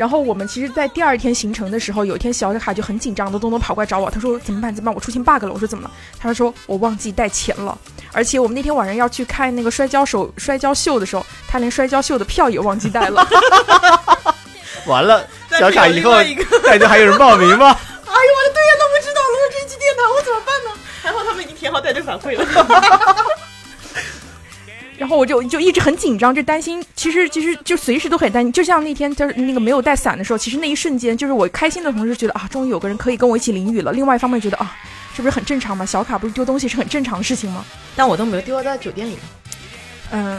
[0.00, 5.52] 然后我们其实，在第二天行程的时候，有一天小卡就很紧张的东东跑过来找我，他说怎么办怎么办，我出现 bug 了。
[5.52, 5.90] 我说怎么了？
[6.18, 7.76] 他说我忘记带钱了，
[8.10, 13.28] 而且我们那天晚上要去看那个摔跤手 摔跤秀的时候，他连摔跤秀的票也忘记带了。
[14.86, 16.12] 完了， 小卡以后
[16.64, 17.66] 带队还有人报名吗？
[17.92, 20.70] 哎呦，我的队员都不知道，如果这一期电台我怎么办呢？
[21.02, 22.42] 还好他们已经填好带队反馈了。
[25.00, 28.52] 然后我就就一直很紧张，就担心，其实其实就随时都很担心。
[28.52, 33.92] 就像那天就是那个没有带伞的时候，其实那一瞬间，就是我开心的同时觉得啊，终于有个人可以跟我一起淋雨了。
[33.92, 34.76] 另外一方面觉得啊，
[35.16, 35.86] 这不是很正常吗？
[35.86, 37.64] 小卡不是丢东西是很正常的事情吗？
[37.96, 39.16] 但我都没有丢到酒店里。
[40.10, 40.38] 嗯，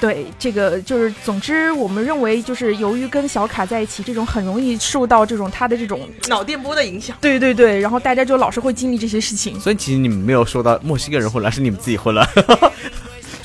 [0.00, 7.16] 对，这个就是，总之我们认为就是由于跟小卡在一起，这种很容易受到这种他的这种，脑电波的影响。
[7.20, 9.60] 对对对，然后大家就老是会经历这些事情。
[9.60, 12.28] 所以其实你们没有说到墨西哥人混乱，是你们自己混乱。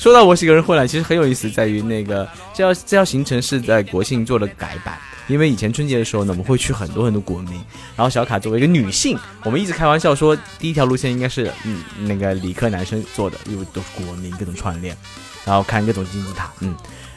[0.06, 4.96] 说到墨西哥人混乱，其实很有意思，在于那个这条这条行程是在国庆做了改版。
[5.26, 7.54] 因为以前春节的时候呢，我们会去很多很多国民，
[7.96, 14.96] 然后小卡作为一个女性，我们一直开玩笑说，第一条路线应该是嗯那个理科男生做的，因为都是国民各种串联，
[15.44, 16.72] 然后看各种金字塔，嗯，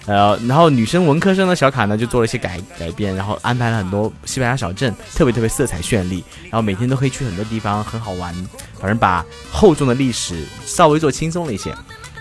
[0.08, 8.34] 呃，然后女生文科生的小卡呢就做了一些改改变，然后安排了很多西班牙小镇，特别特别色彩绚丽，然后每天都可以去很多地方，很好玩，
[8.80, 11.72] 反正把厚重的历史稍微做轻松了一些。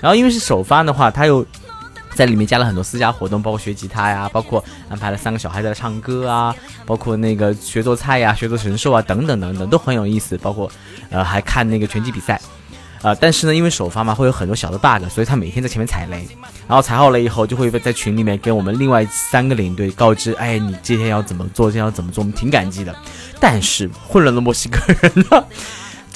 [0.01, 1.45] 然后因为是首发的话，他又
[2.15, 10.37] 在里面加了很多私家活动，包括学吉他呀，包括安排了三个小孩在唱歌啊，包括那个学做菜呀、学做神兽啊等等等等，都很有意思。
[10.39, 10.71] 包括
[11.11, 12.41] 呃还看那个拳击比赛。
[13.01, 16.27] 啊、但是呢，因为首发嘛，会有很多小的 bug，所以他每天在前面踩雷，
[16.67, 22.93] 然后踩好了以后，就会在群里面给我们另外三个领队告知，哎，你今天要怎么做，今天要怎么做，我们挺感激的。
[23.39, 25.45] 但是混乱的墨西哥人呢，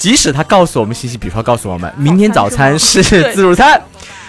[0.03, 3.81] 即使他告诉我们信息，比如说告诉我们明天早餐是自助餐，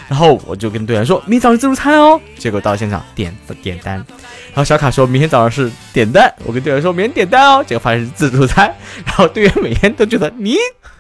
[0.06, 2.20] 然后我就跟队员说，明天早上自助餐哦。
[2.38, 8.72] 结果到现场点点单，然后小卡说明天早上是点单，我跟队员说明天点单哦，结果发现是自助餐，
[9.04, 10.54] 然后队员每天都觉得你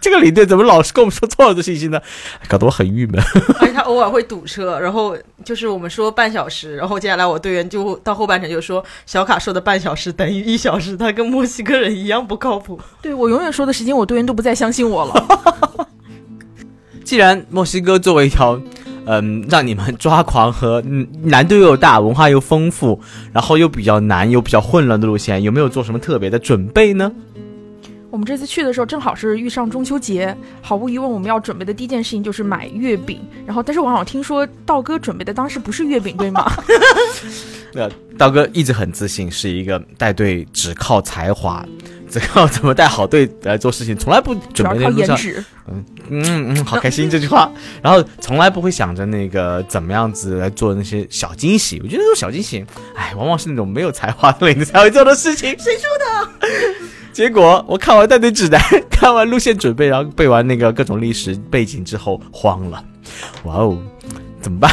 [0.04, 1.98] 这个领队怎么老是跟我们说错了的信息呢？
[2.46, 3.18] 搞得我很郁闷。
[3.58, 12.78] 而且他偶尔会堵车，然后就是我们说半小时，然后接下来我队员就到后半程就说小卡说的半小时等于一小时，他跟墨西哥人一样不靠谱。
[13.00, 15.88] 对我永远说的时间，我队员都不再相信我了。
[17.02, 18.60] 既然墨西哥作为一条，
[19.06, 23.00] 嗯，让你们抓狂和嗯难度又大、文化又丰富，
[23.32, 27.10] 然后又比较难又比较混乱的路线，有没有做什么特别的准备呢？
[28.14, 33.20] 我们这次去的时候正好是遇上中秋节，毫无疑问我们要准备的第一件事情就是买月饼。
[33.44, 36.48] 然后，但是我好像听说道哥准备的当时不是月饼，对吗？
[37.74, 41.66] 那，道哥一直很自信，是一个带队只靠才华，
[42.08, 45.08] 只靠怎么带好队来做事情，从来不准备那路上。
[45.08, 45.44] 颜值。
[45.66, 45.84] 嗯
[46.54, 47.50] 嗯，好开心这句话。
[47.82, 51.80] 然后从来不会想着那个怎么样子来做那些小惊喜。
[51.82, 55.50] 我觉得那种小惊喜，哎，往往是那种没有才华的人才会做的事情。
[55.58, 56.93] 谁说的？
[57.14, 62.84] 结果我看完带队指南， 看完路线准备，然后背完那个各种历史背景之后，慌了。
[63.44, 63.78] 哇哦，
[64.44, 64.70] 怎么办？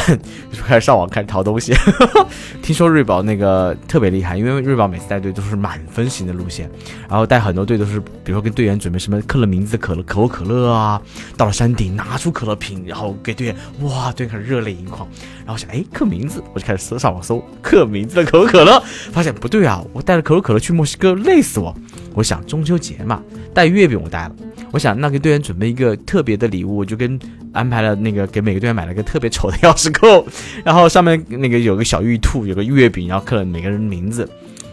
[0.52, 1.72] 就开始上网开始淘东西。
[2.60, 6.70] 听说瑞宝那个特别厉害，因为瑞宝每次带队都是满分型的路线，
[7.08, 11.00] 然后带很多队都是，比如说跟队员准备什么刻了名字的可乐可口可乐啊，
[11.38, 15.08] 到了山顶拿出可乐瓶，然后给队员，哇，队员开始热泪盈眶。
[15.46, 18.78] 然后想，哎，刻名字，我就开始搜上网搜刻名字的可口可乐，
[19.10, 21.74] 发现不对啊，我带着可口可乐去墨西哥累死我。
[22.14, 23.22] 我想中秋节嘛，
[23.54, 24.34] 带月饼我带了。
[24.72, 27.18] 我想那给队员准备一个特别的礼物，我就跟
[27.52, 30.26] 安排了那个给每个队员买了个特别丑的钥匙扣，
[30.64, 34.28] 然后上面那个有个小玉兔，有个月饼，然后刻了每个人的名字，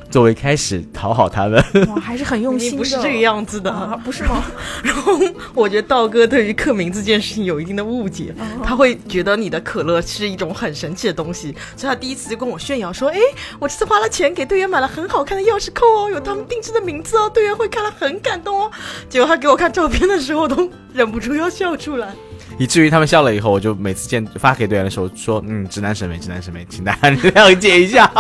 [0.10, 1.64] 作为开始讨好他们。
[1.88, 2.78] 哇，还是很用心的。
[2.78, 3.72] 不是这个样子的。
[3.72, 4.44] 啊，不是吗？
[4.84, 5.14] 然后
[5.54, 13.20] 我觉得道哥对于刻名字这件事情有一定的误解，他会觉得你的可乐是一种很神奇的东西，所以他第一次就跟我炫耀说：“哎，
[13.60, 18.72] 我这次花了钱给队员买了很好看的钥匙扣哦，有他们定制的名字哦，队员会看了很感动哦。”
[19.08, 22.14] 结果他给我看照片的时候，都忍不住要笑出来。
[22.58, 28.12] 以至于他们笑了以后，我就每次见发给队员的时候说：“嗯，直男审美，直男审美，请大家谅解一下。”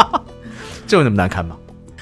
[0.87, 1.55] 这有那么难看吗？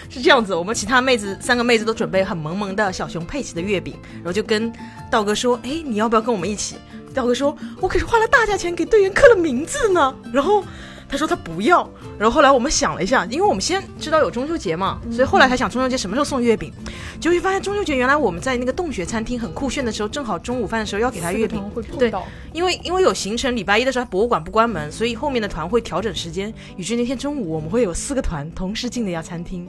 [0.10, 4.72] 是这样子，我们其他妹子三个妹子都准备很萌萌的小熊佩奇的月饼，然后就跟
[5.12, 6.76] 道哥说：“哎，你要不要跟我们一起？”
[7.13, 10.63] 道哥说：“我可是花了大价钱给队员刻了名字呢。”然后
[11.10, 11.88] 他说他不要。
[12.17, 16.74] 然后后来我们想了一下，因为我们先知道有中秋节嘛，所以后来才想中秋节什么时候送月饼。
[17.20, 21.63] 结果发现中秋节原来我们在那个洞穴餐厅很酷炫的时候，正好中午饭的时候要给他月饼。
[21.98, 22.12] 对，
[22.54, 29.67] 因为因为有行程，礼拜一的时候博物馆不关门，所以后面的团会调整时间，以至于那天中午我们会有四个团同时进那家餐厅。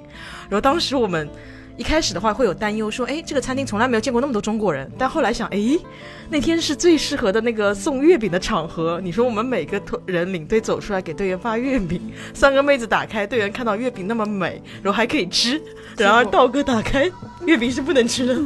[0.49, 1.29] 然后当时我们。
[1.79, 4.91] 一开始的话会有担忧，说，哎，这个餐厅从来没有见过那么多中国人。
[4.99, 5.79] 但后来想，哎，
[6.29, 9.01] 那天是最适合的那个送月饼的场合。
[9.01, 15.63] 你说我们每个人领队走出来给队员发月饼， 三个妹子打开，队员看到月饼那么美，然后还可以吃。
[15.97, 17.09] 然而道哥打开
[17.47, 18.37] 月饼是不能吃的，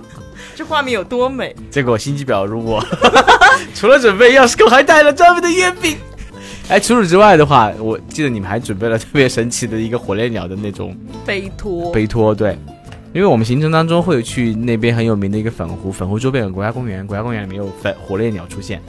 [0.56, 1.54] 这画面有多美？
[1.70, 2.82] 结果心机婊如我，
[3.74, 5.98] 除了准备钥匙扣，还带了专门的月饼。
[6.70, 10.96] 哎，除此之外的话，我记得你们还准备了特别神奇的一个火烈鸟的那种
[11.26, 12.58] 背托，背托对。
[13.14, 18.80] 因为我们行程当中会去那边很有名的一个粉湖，粉湖周边有国家公园，国家公园里面有粉火烈鸟出现，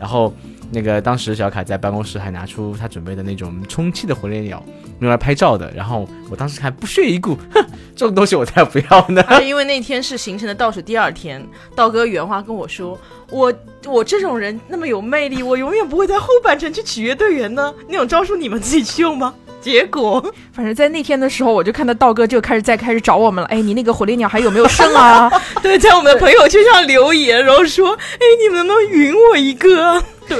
[0.00, 0.34] 然后
[0.72, 4.62] 那个当时小卡在办公室还拿出他准备的那种充气的火烈鸟
[5.00, 7.64] 用来拍照的，然后我当时还不屑一顾， 哼，
[7.94, 9.24] 这种东西 我才不要呢。
[9.46, 12.98] 因为那天是行程的倒数第二天，道哥原话跟我说，
[13.30, 13.54] 我
[13.86, 19.34] 我这种人那么有魅力，我永远不会在后半程去取悦队员呢，那种招数你们自己去用吗？
[19.60, 23.48] 结果， 反正在那天的时候，我就看到道哥就开始在开始找我们了。
[23.48, 25.30] 哎，你那个火烈鸟还有没有剩啊？
[25.62, 30.02] 对，在我们的朋友圈上留言，然后说，哎，你们能不能匀我一个？
[30.28, 30.38] 对。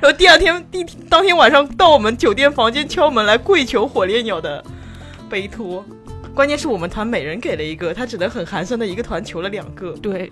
[0.00, 4.62] 然后第二天第当天晚上到我们酒店房间敲门来跪求火烈鸟的
[5.30, 5.84] 背托，
[6.34, 9.92] 关键是我们团每人给了一个，他只能很寒酸的一个团求了两个。
[10.02, 10.28] 对。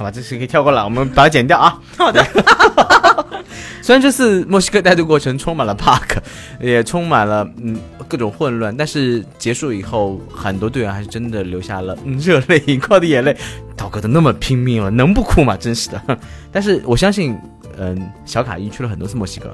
[0.00, 1.78] 好吧，这次可以跳过了，我们把它剪掉啊。
[1.98, 2.24] 好的。
[3.82, 6.16] 虽然这次墨西哥带队过程充满了 bug，
[6.58, 13.36] 也充满了嗯各种混乱，但是结束以后，很多队员还是真的流下了热泪盈眶的眼泪。
[13.76, 15.54] 道哥都那么拼命了，能不哭吗？
[15.54, 16.18] 真是的。
[16.50, 17.36] 但是我相信，
[17.76, 19.48] 嗯，小卡已经去了很多次墨西哥，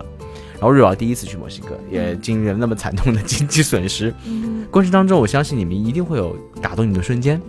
[0.52, 4.14] 然后瑞尔第一次去墨西哥，也经历了那么惨痛的经济损失。
[4.70, 7.40] 过程当中，我相信你们一定会有打动你的瞬间。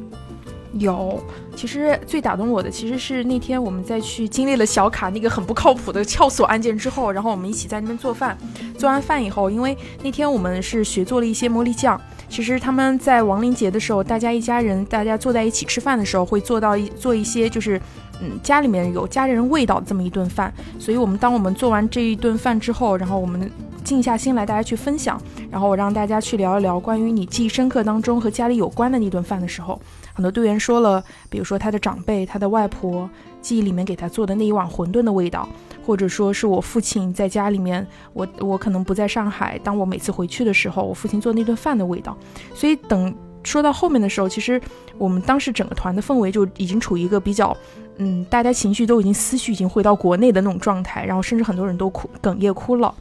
[0.73, 1.21] 有，
[1.56, 8.38] 其实最打动我的其实是那天我们在去经历了小卡那个很不靠谱的撬锁案件之后，然后我们一起在那边做饭，
[8.77, 11.99] 做完饭以后，因为那天我们是学做了一些魔力酱，
[12.30, 17.82] 其实他们在亡灵节的时候，大家一家人大家坐在一起吃饭的时候，会做到一做一些就是
[18.21, 23.49] 嗯家里面有家里人味道这么一顿饭，所以我们当我们做完这一顿饭之后，然后我们
[23.84, 29.80] 静下心来大家去分享，然后我让大家去聊一聊关于你记忆深刻当中和家里有关的那顿饭的时候。
[30.17, 33.08] 很多队员说了，比如说他的长辈、他的外婆
[33.39, 35.47] 记忆里面给他做的那一碗馄饨的味道，
[35.86, 42.17] 或者说是我父亲在家里面，我我可能不在上海，当我每次回去的时候，我父亲做那顿饭的味道。
[42.56, 44.60] 所以等说到后面的时候，其实
[44.97, 47.56] 我们当时整个团的氛围就已经处于一个比较，
[47.97, 52.91] 嗯，大家情绪都已经思绪已经回到国内的那种状态，然后甚至很多人都哭哽咽哭了。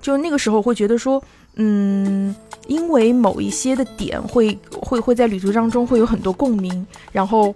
[0.00, 1.20] 就那个时候会觉得说。
[1.56, 2.34] 嗯，
[2.66, 7.54] 因为某一些的点会会会在旅途当中会有很多共鸣，然后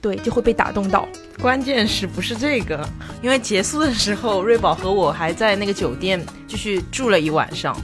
[0.00, 1.06] 对就会被打动到。
[1.40, 2.88] 关键是不是这个？
[3.22, 7.76] 因为结束的时候，瑞宝和我还在那个酒店继续住了一晚上，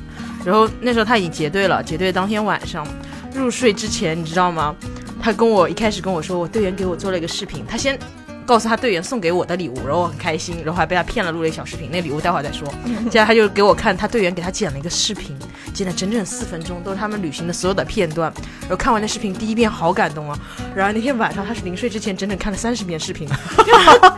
[0.45, 1.83] 然后那时候他已经结队了。
[1.83, 2.87] 结队当天晚上
[3.35, 4.75] 入睡之前，你知道吗？
[5.21, 7.99] 他跟我一开始跟我说，我队员给我做了一个视频，他先。
[8.49, 11.91] 告诉他队员送给我的礼物，然后我很开心，然后还被他骗了录了一小视频。
[11.93, 12.67] 那礼物待会儿再说。
[13.11, 15.37] 接下来他就给我看他队员给他剪了一个视频，
[15.75, 18.33] 剪了整整四分钟，都是他们旅行的所有的片段。
[18.63, 20.39] 然后看完那视频，第一遍好感动啊。
[20.75, 23.29] 然后那天晚上他是临睡之前整整看了三十遍视频，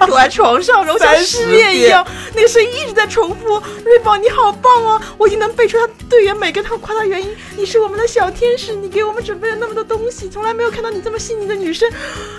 [0.07, 5.03] 躲在床上，然后像失恋一样，那个声音一直在重复：“瑞宝你好棒啊！
[5.19, 7.29] 我已经能背出他队员每个他夸他原因。
[7.57, 11.91] 你是我们的小天使，你给我们准备了那么多东西，从来没有看到你这么细腻的女生。”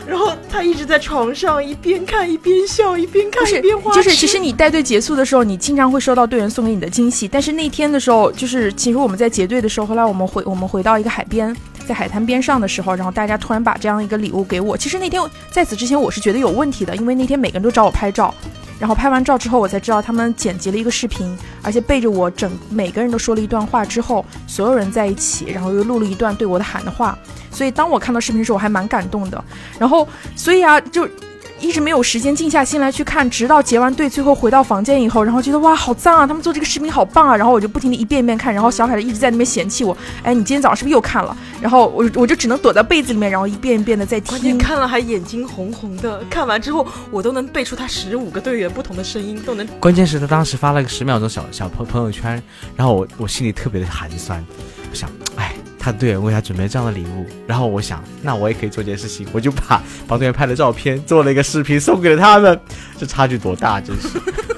[0.07, 1.77] 然后他一直在床上一。
[1.81, 7.27] 边看一边笑，一边看一边花就是，其实你带队结束的时候，你经常会收到队员送给你的惊喜。
[7.27, 11.55] 但是那天的时候，就是其实我们在结队的时候，后来我们回我们回到一个海边，
[11.87, 14.77] 在海滩边上的时候，然后大家突然把这样一个礼物给我。
[14.77, 18.33] 其实那天在此之前，我是觉得有问题的，因为那天每个人都找我拍照，
[18.79, 27.17] 然后拍完照之后，我才知道他们剪辑了一个视频，而且背着我整每个人都说了一段话之后，所有人在一起，然后又录了一段对我的喊的话。
[27.51, 29.43] 所以当我看到视频的时候，我还蛮感动的。
[29.77, 31.07] 然后，所以啊，就。
[31.61, 36.25] 一直没有时间静下心来去看，直到结完队，最后回到房间以后，然后觉得哇，好赞啊！
[36.25, 37.37] 他们做这个视频好棒啊！
[37.37, 41.37] 然后我就不停的一遍一遍看，然后小海一直在那边嫌弃我，哎，你今天早上是不是又看了？
[41.61, 44.29] 然后我我就只能躲在被子里面，然后一遍一遍的在听。
[44.31, 49.67] 关键看了还眼睛红红的，看完之后我都能背出他十五个队员不同的声音，都能。
[49.79, 52.41] 关键是他当时发了个十秒钟小小朋朋友圈，
[52.75, 54.43] 然后我我心里特别的寒酸，
[54.89, 55.53] 我想，哎。
[55.83, 62.59] 他队员为他准备这样的礼物，然后我想，那我也可以做件事情，我就把帮队员拍的照片做了一个视频送给了他们，
[62.99, 64.07] 这差距多大，真是。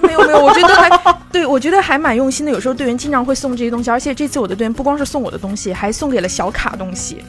[0.01, 2.51] 没 有没有，我觉得还对我觉得还蛮用心的。
[2.51, 7.23] 有时候队员经常会送这些东西，而且这次我的队员不光是送我的东西，还送给了小卡东西。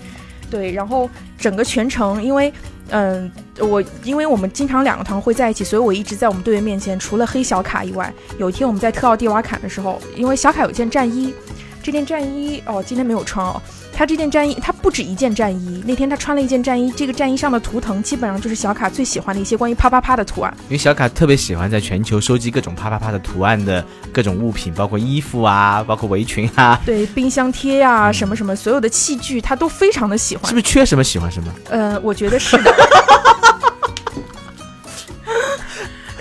[0.51, 2.53] 对，然后整个全程，因为
[2.91, 11.33] 嗯，我因为我们经常两个团会在一起，所以我一直在我们队员面前，除了黑小卡以外，有一天我们在特奥蒂瓦坎的时候，因为小卡有件战衣，
[11.83, 13.61] 这件战衣哦，今天没有穿哦。
[13.95, 15.83] 他这件战衣，他不止一件战衣。
[15.87, 20.53] 那天他穿了一件战衣，这个战衣上的图腾基本上就是小卡最喜欢的一些关于啪啪啪的图案。
[20.69, 30.49] 因为小卡特别喜欢在全球收集各种啪啪啪的图案的各种物品，包括衣服啊，包括围裙啊，对，冰箱贴呀，什么什么，所有的器具他都非常的喜欢。
[30.49, 31.53] 是不是缺什么喜欢什么？
[31.71, 32.75] 呃，我觉得是的。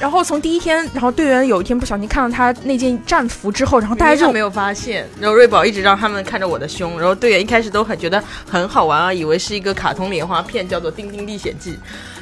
[0.04, 5.08] 然后从第一天，然后队员有一天不小心看到他那件战服之后，然后大家就没有发现。
[5.18, 11.72] 然后瑞宝一直让他们看着我的胸，然后队员一开始都很觉得很好玩啊，以为是一个卡通连环片，叫做《丁丁历险记》。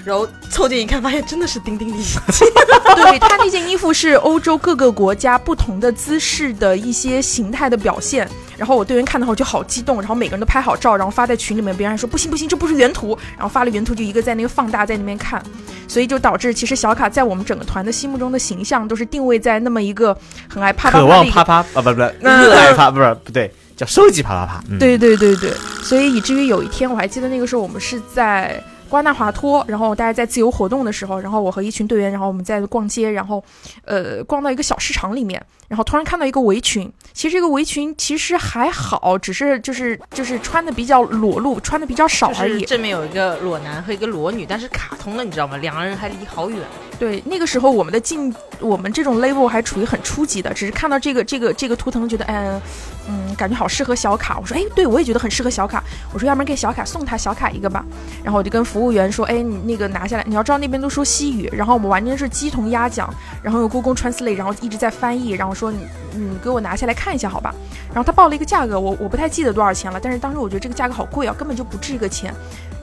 [0.03, 2.45] 然后凑近一看，发现真的是《丁丁历险记》。
[2.95, 8.27] 对他那件衣服是欧洲各个国家不同的姿势的一些形态的表现。
[8.57, 11.75] 然后我队员看到后就好激动，然后每个人都拍好照，然后发在群里面。
[11.75, 13.17] 别人还说不行不行，这不是原图。
[13.35, 15.41] 然后发了原图，就一个在那个放大在那边看，
[15.87, 20.15] 所以就导致其实小卡在我们整个团的心目中的形象都是定位在那么一个
[20.47, 24.63] 很爱啪啪啪、渴望啪啪啊不不不，热 爱啪不是不对，叫收集啪啪啪。
[24.79, 28.61] 对对对对，所以以至于有一天我还记得那个时候我们是在。
[28.91, 33.41] 瓜纳华托，然后大家在自由活动的时候，然后我和一群队员，然后我们在逛街，然后，
[33.86, 36.91] 呃，逛到一个小市场里面，然后突然看到一个围裙。
[37.13, 42.65] 其实这个围裙其实还好，只是就是就是穿的比较裸露，穿的比较少而已。
[42.65, 45.56] 正面有一个裸男和一个裸女，但是卡通的，你知道吗？
[45.56, 46.60] 两个人还离好远。
[46.99, 52.62] 对，那个时候我们的进，我们这种 level 还处于很初级的，只是看到这个这个这个图腾，觉得嗯
[53.07, 54.37] 嗯，感觉好适合小卡。
[54.39, 55.83] 我说，哎，对我也觉得很适合小卡。
[56.13, 57.83] 我说，要不然给小卡送他小卡一个吧。
[58.23, 65.79] 然后我就跟服务员说，哎，你那个拿下来，你要知道那边都说西语，然后我们完全是鸡同鸭讲，然后用 Google Translate，然后一直在翻译，然后说你
[66.13, 67.53] 你给我拿下来看一下好吧。
[67.93, 72.33] 然后他报了一个价格，我我不太记得多少钱了，但是当时我觉得这个价格好贵啊，根本就不值这个钱。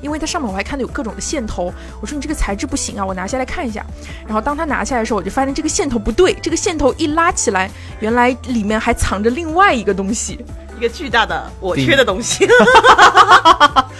[0.00, 3.84] 因为它上面我还看到有各种的线头，我说你这个材质不行啊，我拿下来看一下。
[4.24, 10.44] 然后当他拿下来的时候，我就发现这个线头不对，这个线头一拉起来，原来里面还藏着另外一个东西，
[10.76, 12.46] 一个巨大的我缺的东西。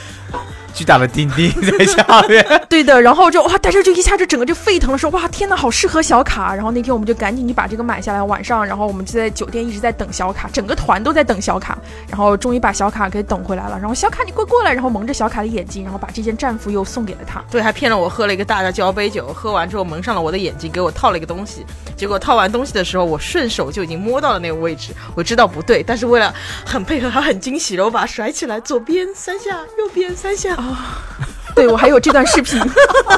[0.78, 6.54] 巨大的钉钉 在下面， 对的，然后就哇，但是就一下就整个就沸腾了，说哇天呐，好适合小卡。
[6.54, 11.76] 然后那天我们就赶紧去把这个买下来，晚上，然后我们就在酒店一直在等小卡，整个团都在等小卡，
[12.08, 13.76] 然后终于把小卡给等回来了。
[13.76, 17.42] 然后小卡你快过来，然后蒙着小卡的眼睛，然后把这件战服又送给了他。
[17.50, 21.66] 对，还骗了我喝了一个大的交杯酒，喝完之后蒙上了我的眼睛，给我套了一个东西。
[21.96, 26.32] 结果套完东西的时候，我顺手就已经摸到了那个位置，我知道不对，但是为了
[26.64, 30.67] 很配合，还很惊喜，然后把它甩起来，左边三下，右边三下啊。
[31.54, 32.60] 对，我还有这段视频，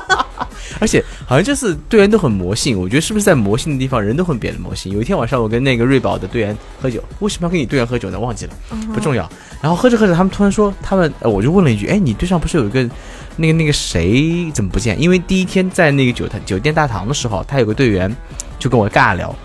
[0.80, 4.90] 而且好像这次队员都很魔性，我觉得是不是在魔性的地方，人都会变得魔性。
[4.92, 8.18] 有一天晚上，我跟那个瑞宝的队员喝酒，为什么要跟你队员喝酒呢？
[8.18, 8.52] 忘记了，
[8.94, 9.28] 不重要。
[9.60, 12.88] 然后喝着喝着，他们突然说，他们，我就问了一句，哎，你队上不是有一个
[13.36, 14.98] 那个那个谁怎么不见？
[14.98, 18.14] 因为第一天在那个酒台酒店大堂的时候，他有个队员
[18.58, 19.36] 就跟我尬聊，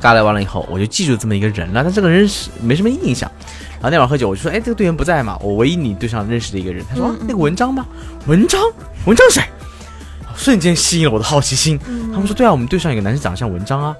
[0.00, 3.30] 尬聊完了以后，我就记住这么一个人了，但这个人是没什么印象。
[3.74, 5.38] 然后那晚喝酒，我就说：“哎，这个队员不在嘛？
[5.42, 7.86] 我唯一你队上认识的一个人。”他说：“那个文章吗？
[8.26, 8.60] 文章，
[9.06, 9.42] 文章谁？”
[10.36, 11.78] 瞬间吸引了我的好奇心。
[12.12, 13.96] 他们说：“对啊，我们队上有个男生长得像文章啊。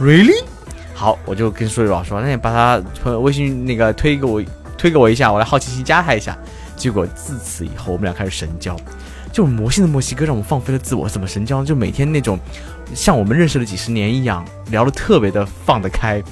[0.00, 0.44] ”Really？
[0.94, 2.82] 好，我就跟苏瑞宝说：“那你把他
[3.18, 4.42] 微信那个推给我，
[4.78, 6.36] 推给我一下，我来好奇心加他一下。”
[6.76, 8.76] 结果自此以后，我们俩开始神交。
[9.32, 11.64] 就是魔性的墨西哥让我们放飞了自我，怎么神交？
[11.64, 12.38] 就每天那种
[12.94, 16.22] 像我们认识了几十年一样，聊得特别的放得开。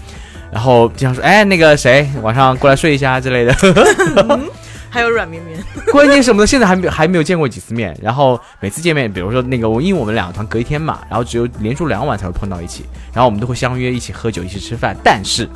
[0.53, 3.55] 然后经常说，哎，那个谁，晚上过来睡一下之类的。
[4.89, 5.59] 还有软绵绵。
[5.91, 7.99] 关键是我们现在还没还没有见过几次面。
[8.01, 12.85] 然后每次见面，比如说那个我，因为我们两个团隔一天嘛，然后只有连住两晚才会碰到一起。
[13.13, 14.97] 然后我们都会相约一起喝酒，一起吃饭。
[15.03, 15.49] 但是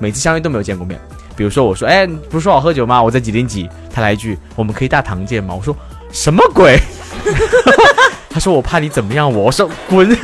[0.00, 1.00] 每次相约都没有见过面。
[1.36, 3.00] 比如说我说，哎，不是说好喝酒吗？
[3.00, 3.70] 我在几零几？
[3.94, 5.54] 他来一句，我们可以大堂见吗？
[5.54, 5.76] 我说
[6.10, 6.76] 什么鬼？
[8.30, 9.44] 他说我怕你怎么样我？
[9.44, 10.08] 我说滚。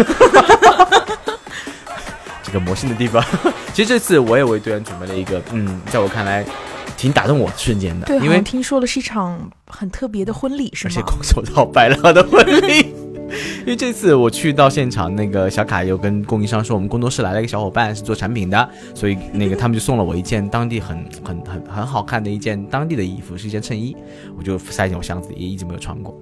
[2.42, 3.22] 这个魔性的地方，
[3.74, 6.44] 其实这次我也为队员准备了一个，嗯，在我看来
[6.96, 8.06] 挺打动我的瞬间的。
[8.06, 10.94] 对，因为听说了是一场很特别的婚礼，是吗？
[10.94, 12.94] 而且空手套白了的婚礼。
[13.66, 23.96] 因为这次我去到现场，那个小卡又跟供应商说，我们工作室来了一个小伙伴是做产品的，所以那个他们就送了我一件当地很很很很好看的一件当地的衣服，是一件衬衣，
[24.38, 26.16] 我就塞进我箱子里，也一直没有穿过。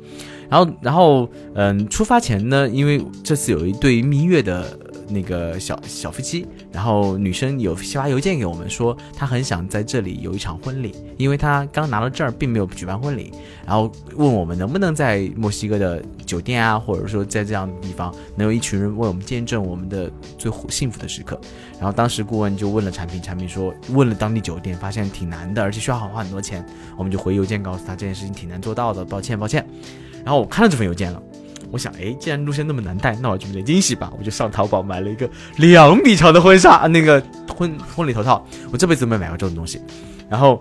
[0.51, 4.79] 然后，然后，嗯，出发前呢，因为这次有一对蜜月的。
[5.07, 13.31] 那个小小夫妻，然后女生有发邮件给我们说，她很想在这里有一场婚礼，因为她刚拿了证儿，并没有举办婚礼，
[13.67, 21.39] 然后问我们能不能在墨西哥的酒店啊，或者说在这样的地方，能有一群人为我们见证我们的最幸福的时刻。
[21.79, 26.65] 然后当时顾问就问了产品，产品说问了当地酒店，发现挺难的，而且需要花很多钱。
[26.97, 29.67] 我们就回邮件告诉他这件事情挺难做到的，抱歉抱歉。
[30.25, 31.23] 然后我看到这份邮件了。
[31.71, 34.13] 我想，哎，既然路线那么难带，那我就点惊喜吧。
[34.17, 37.21] 我就上淘宝买了一个两米长的婚纱，那个
[37.53, 39.81] 婚婚礼头套，我这辈子都没买过这种东西。
[40.29, 40.61] 然后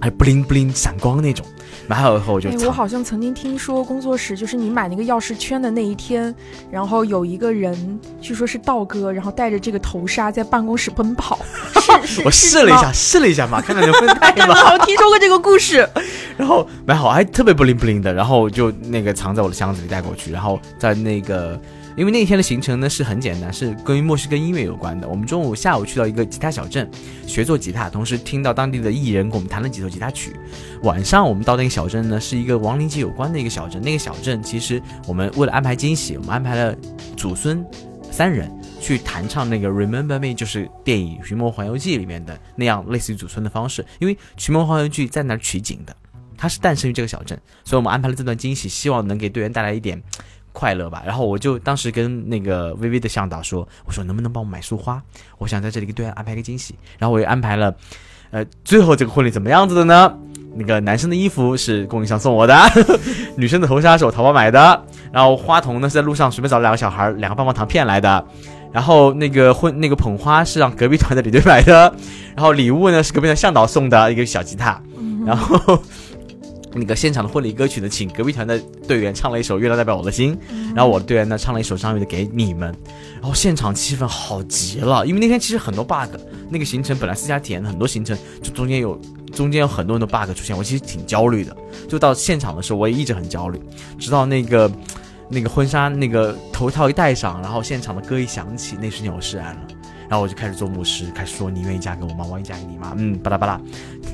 [0.00, 1.46] 还不灵不灵闪光那种。
[1.86, 2.50] 买好以后我就。
[2.66, 6.34] 我好像曾经听说工作室就是你买那个钥匙圈的那一天，
[6.70, 11.38] 然后有一个人，据说是道哥，然后带着这个头纱在办公室奔跑。
[11.80, 12.22] 是是。
[12.24, 14.54] 我试了一下， 试了一下嘛，看看能不能带吗？
[14.72, 15.88] 我听说过这个故事。
[16.36, 21.60] 然后买好还特别不灵不灵的，然后就那个藏在我的箱子里带过去，然后在那个。
[21.96, 25.08] 因为那天的行程呢是很简单，是跟墨西哥音乐有关的。
[25.08, 26.90] 我们中午、下午去到一个吉他小镇
[27.26, 30.34] 学做吉他，同时听到当地的艺人给我们弹了几首吉他曲。
[30.82, 33.80] 晚上我们到那个小镇呢，是一个亡灵节有关的一个小镇。
[33.80, 36.76] 那个小镇其实我们为了安排惊喜，我们安排了
[37.16, 37.64] 祖孙
[38.10, 43.86] 三人去弹唱那个《Remember Me》，就是电影《寻梦环游记》里面的那样类似于祖孙的方式。
[44.00, 45.96] 因为《寻梦环游记》在那儿取景的，
[46.36, 50.02] 它是诞生于这个小镇，所以我们安排了这段惊喜，希望能给队员带来一点。
[50.54, 55.02] 快乐吧，然后我就当时跟那个微微的向导说，我说能不能帮我买束花？
[55.36, 56.76] 我想在这里给队员安排个惊喜。
[56.96, 57.74] 然后我又安排了，
[58.30, 60.16] 呃，最后这个婚礼怎么样子的呢？
[60.56, 62.56] 那个男生的衣服是供应商送我的，
[63.36, 64.80] 女生的头纱是我淘宝买的，
[65.12, 68.24] 然后花童呢是在路上随便找了两个小孩，两个棒棒糖骗来的，
[68.72, 71.92] 然后那个婚那个捧花是让隔壁团的李队买的，
[72.36, 74.80] 然后礼物呢是隔壁的向导送的一个小吉他，
[75.26, 75.82] 然后。
[76.74, 80.36] 那个现场的婚礼歌曲呢，请隔壁团的队员唱了一首《月亮代表我的心》，
[80.74, 82.72] 然后我的队员呢唱了一首张宇的《给你们》，
[83.14, 85.06] 然后现场气氛好极了。
[85.06, 86.16] 因为那天其实很多 bug，
[86.50, 89.00] 那个行程本来私下体验的很多行程，就中间有
[89.32, 91.56] 中间有很多很多 bug 出现，我其实挺焦虑的。
[91.88, 93.60] 就到现场的时候，我也一直很焦虑，
[93.98, 94.70] 直到那个
[95.28, 99.60] 那个婚纱那个头套一戴上，然后现场的歌一响起，那瞬间我释然了。
[100.08, 102.24] 然后我就开始做牧师，开始说你愿意嫁给我吗？
[102.24, 102.94] 我愿意嫁给你吗？
[102.96, 103.60] 嗯，巴拉巴拉。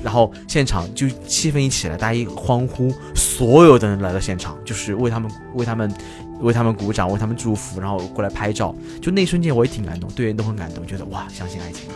[0.03, 5.93] 然后现场就气氛一起来，大家一欢呼，所有的人来到现场，就是为他们为他们
[6.41, 8.75] 为他们鼓掌，为他们祝福，然后过来拍照。
[9.03, 11.95] 就那一瞬间我也挺感动，队员都很感动，觉得哇，相信爱情了。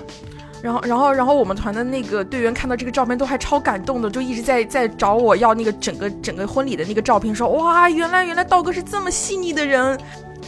[0.60, 9.98] 然后然后然后我们团的那个队员看到这个照片都还超感动的，就一直在在找我要那个整个整个婚礼的那个照片，说哇，原来原来道哥是这么细腻的人，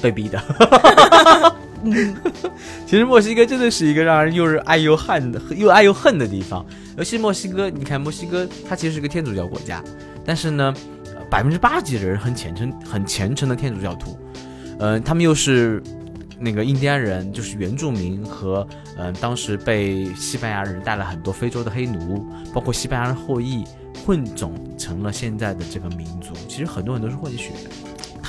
[0.01, 0.43] 被逼的。
[2.87, 6.65] 其实墨西哥真的是一个让人又是爱又恨的，又爱又恨的地方。
[6.97, 9.83] 尤其墨西哥，你看墨西哥，它其实是个天主教国家，
[10.25, 10.75] 但是呢，
[11.31, 14.17] 百分之八十几的人很虔诚、很虔诚的天主教徒。
[14.79, 15.83] 嗯，他们又是
[16.39, 18.67] 那个印第安人，就是原住民和
[18.97, 23.65] 嗯，当时被西班牙人带了很多非洲的黑奴，包括西班牙人后裔
[24.07, 26.33] 混种成了现在的这个民族。
[26.49, 27.53] 其实很多人都是混血。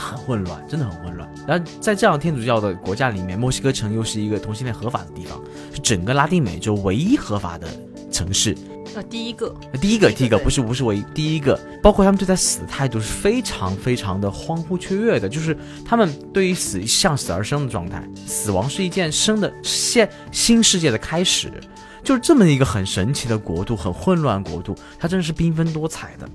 [0.08, 1.30] 很混乱，真的很混乱。
[1.46, 5.42] 然后在这样天主教的国家里面，墨西哥城又是一个同性恋合法的地方，
[5.74, 7.68] 是整个拉丁美洲唯一合法的
[8.12, 8.56] 城市。
[8.96, 11.60] 呃，第一个，第一个，第一个，不是不是唯一，第一个。
[11.84, 15.56] 包括他们对待死的态度是非常非常的欢呼雀跃的，就是
[15.86, 21.52] 他们对于死向死而生的状态，死亡是一件生的现新世界的开始，
[22.02, 26.28] 就是这么一个很神奇的国度，很混乱国度，它真的是缤纷多彩的。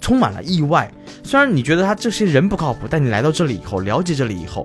[0.00, 0.90] 充满了意外，
[1.28, 4.64] 虽然你觉得他这些人不靠谱，但你来到这里以后，了解这里以后，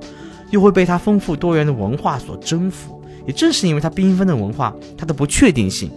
[0.50, 3.04] 又会被他丰富多元的文化所征服。
[3.28, 5.92] 也正是因为他缤纷的文化，他的不确定性，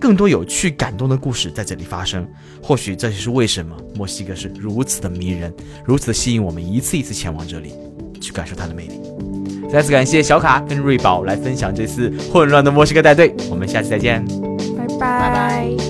[0.00, 2.26] 更多有趣感动的故事在这里发生。
[2.62, 5.52] 或许这就是为什么墨西哥是如此的迷人，
[5.84, 7.74] 如此的吸引我们一次一次前往这里
[8.22, 8.98] 去感受它的魅力。
[9.70, 14.24] 再次感谢小卡跟瑞宝来分享这次混乱的墨西哥带队，我们下期再见，
[14.78, 15.89] 拜拜。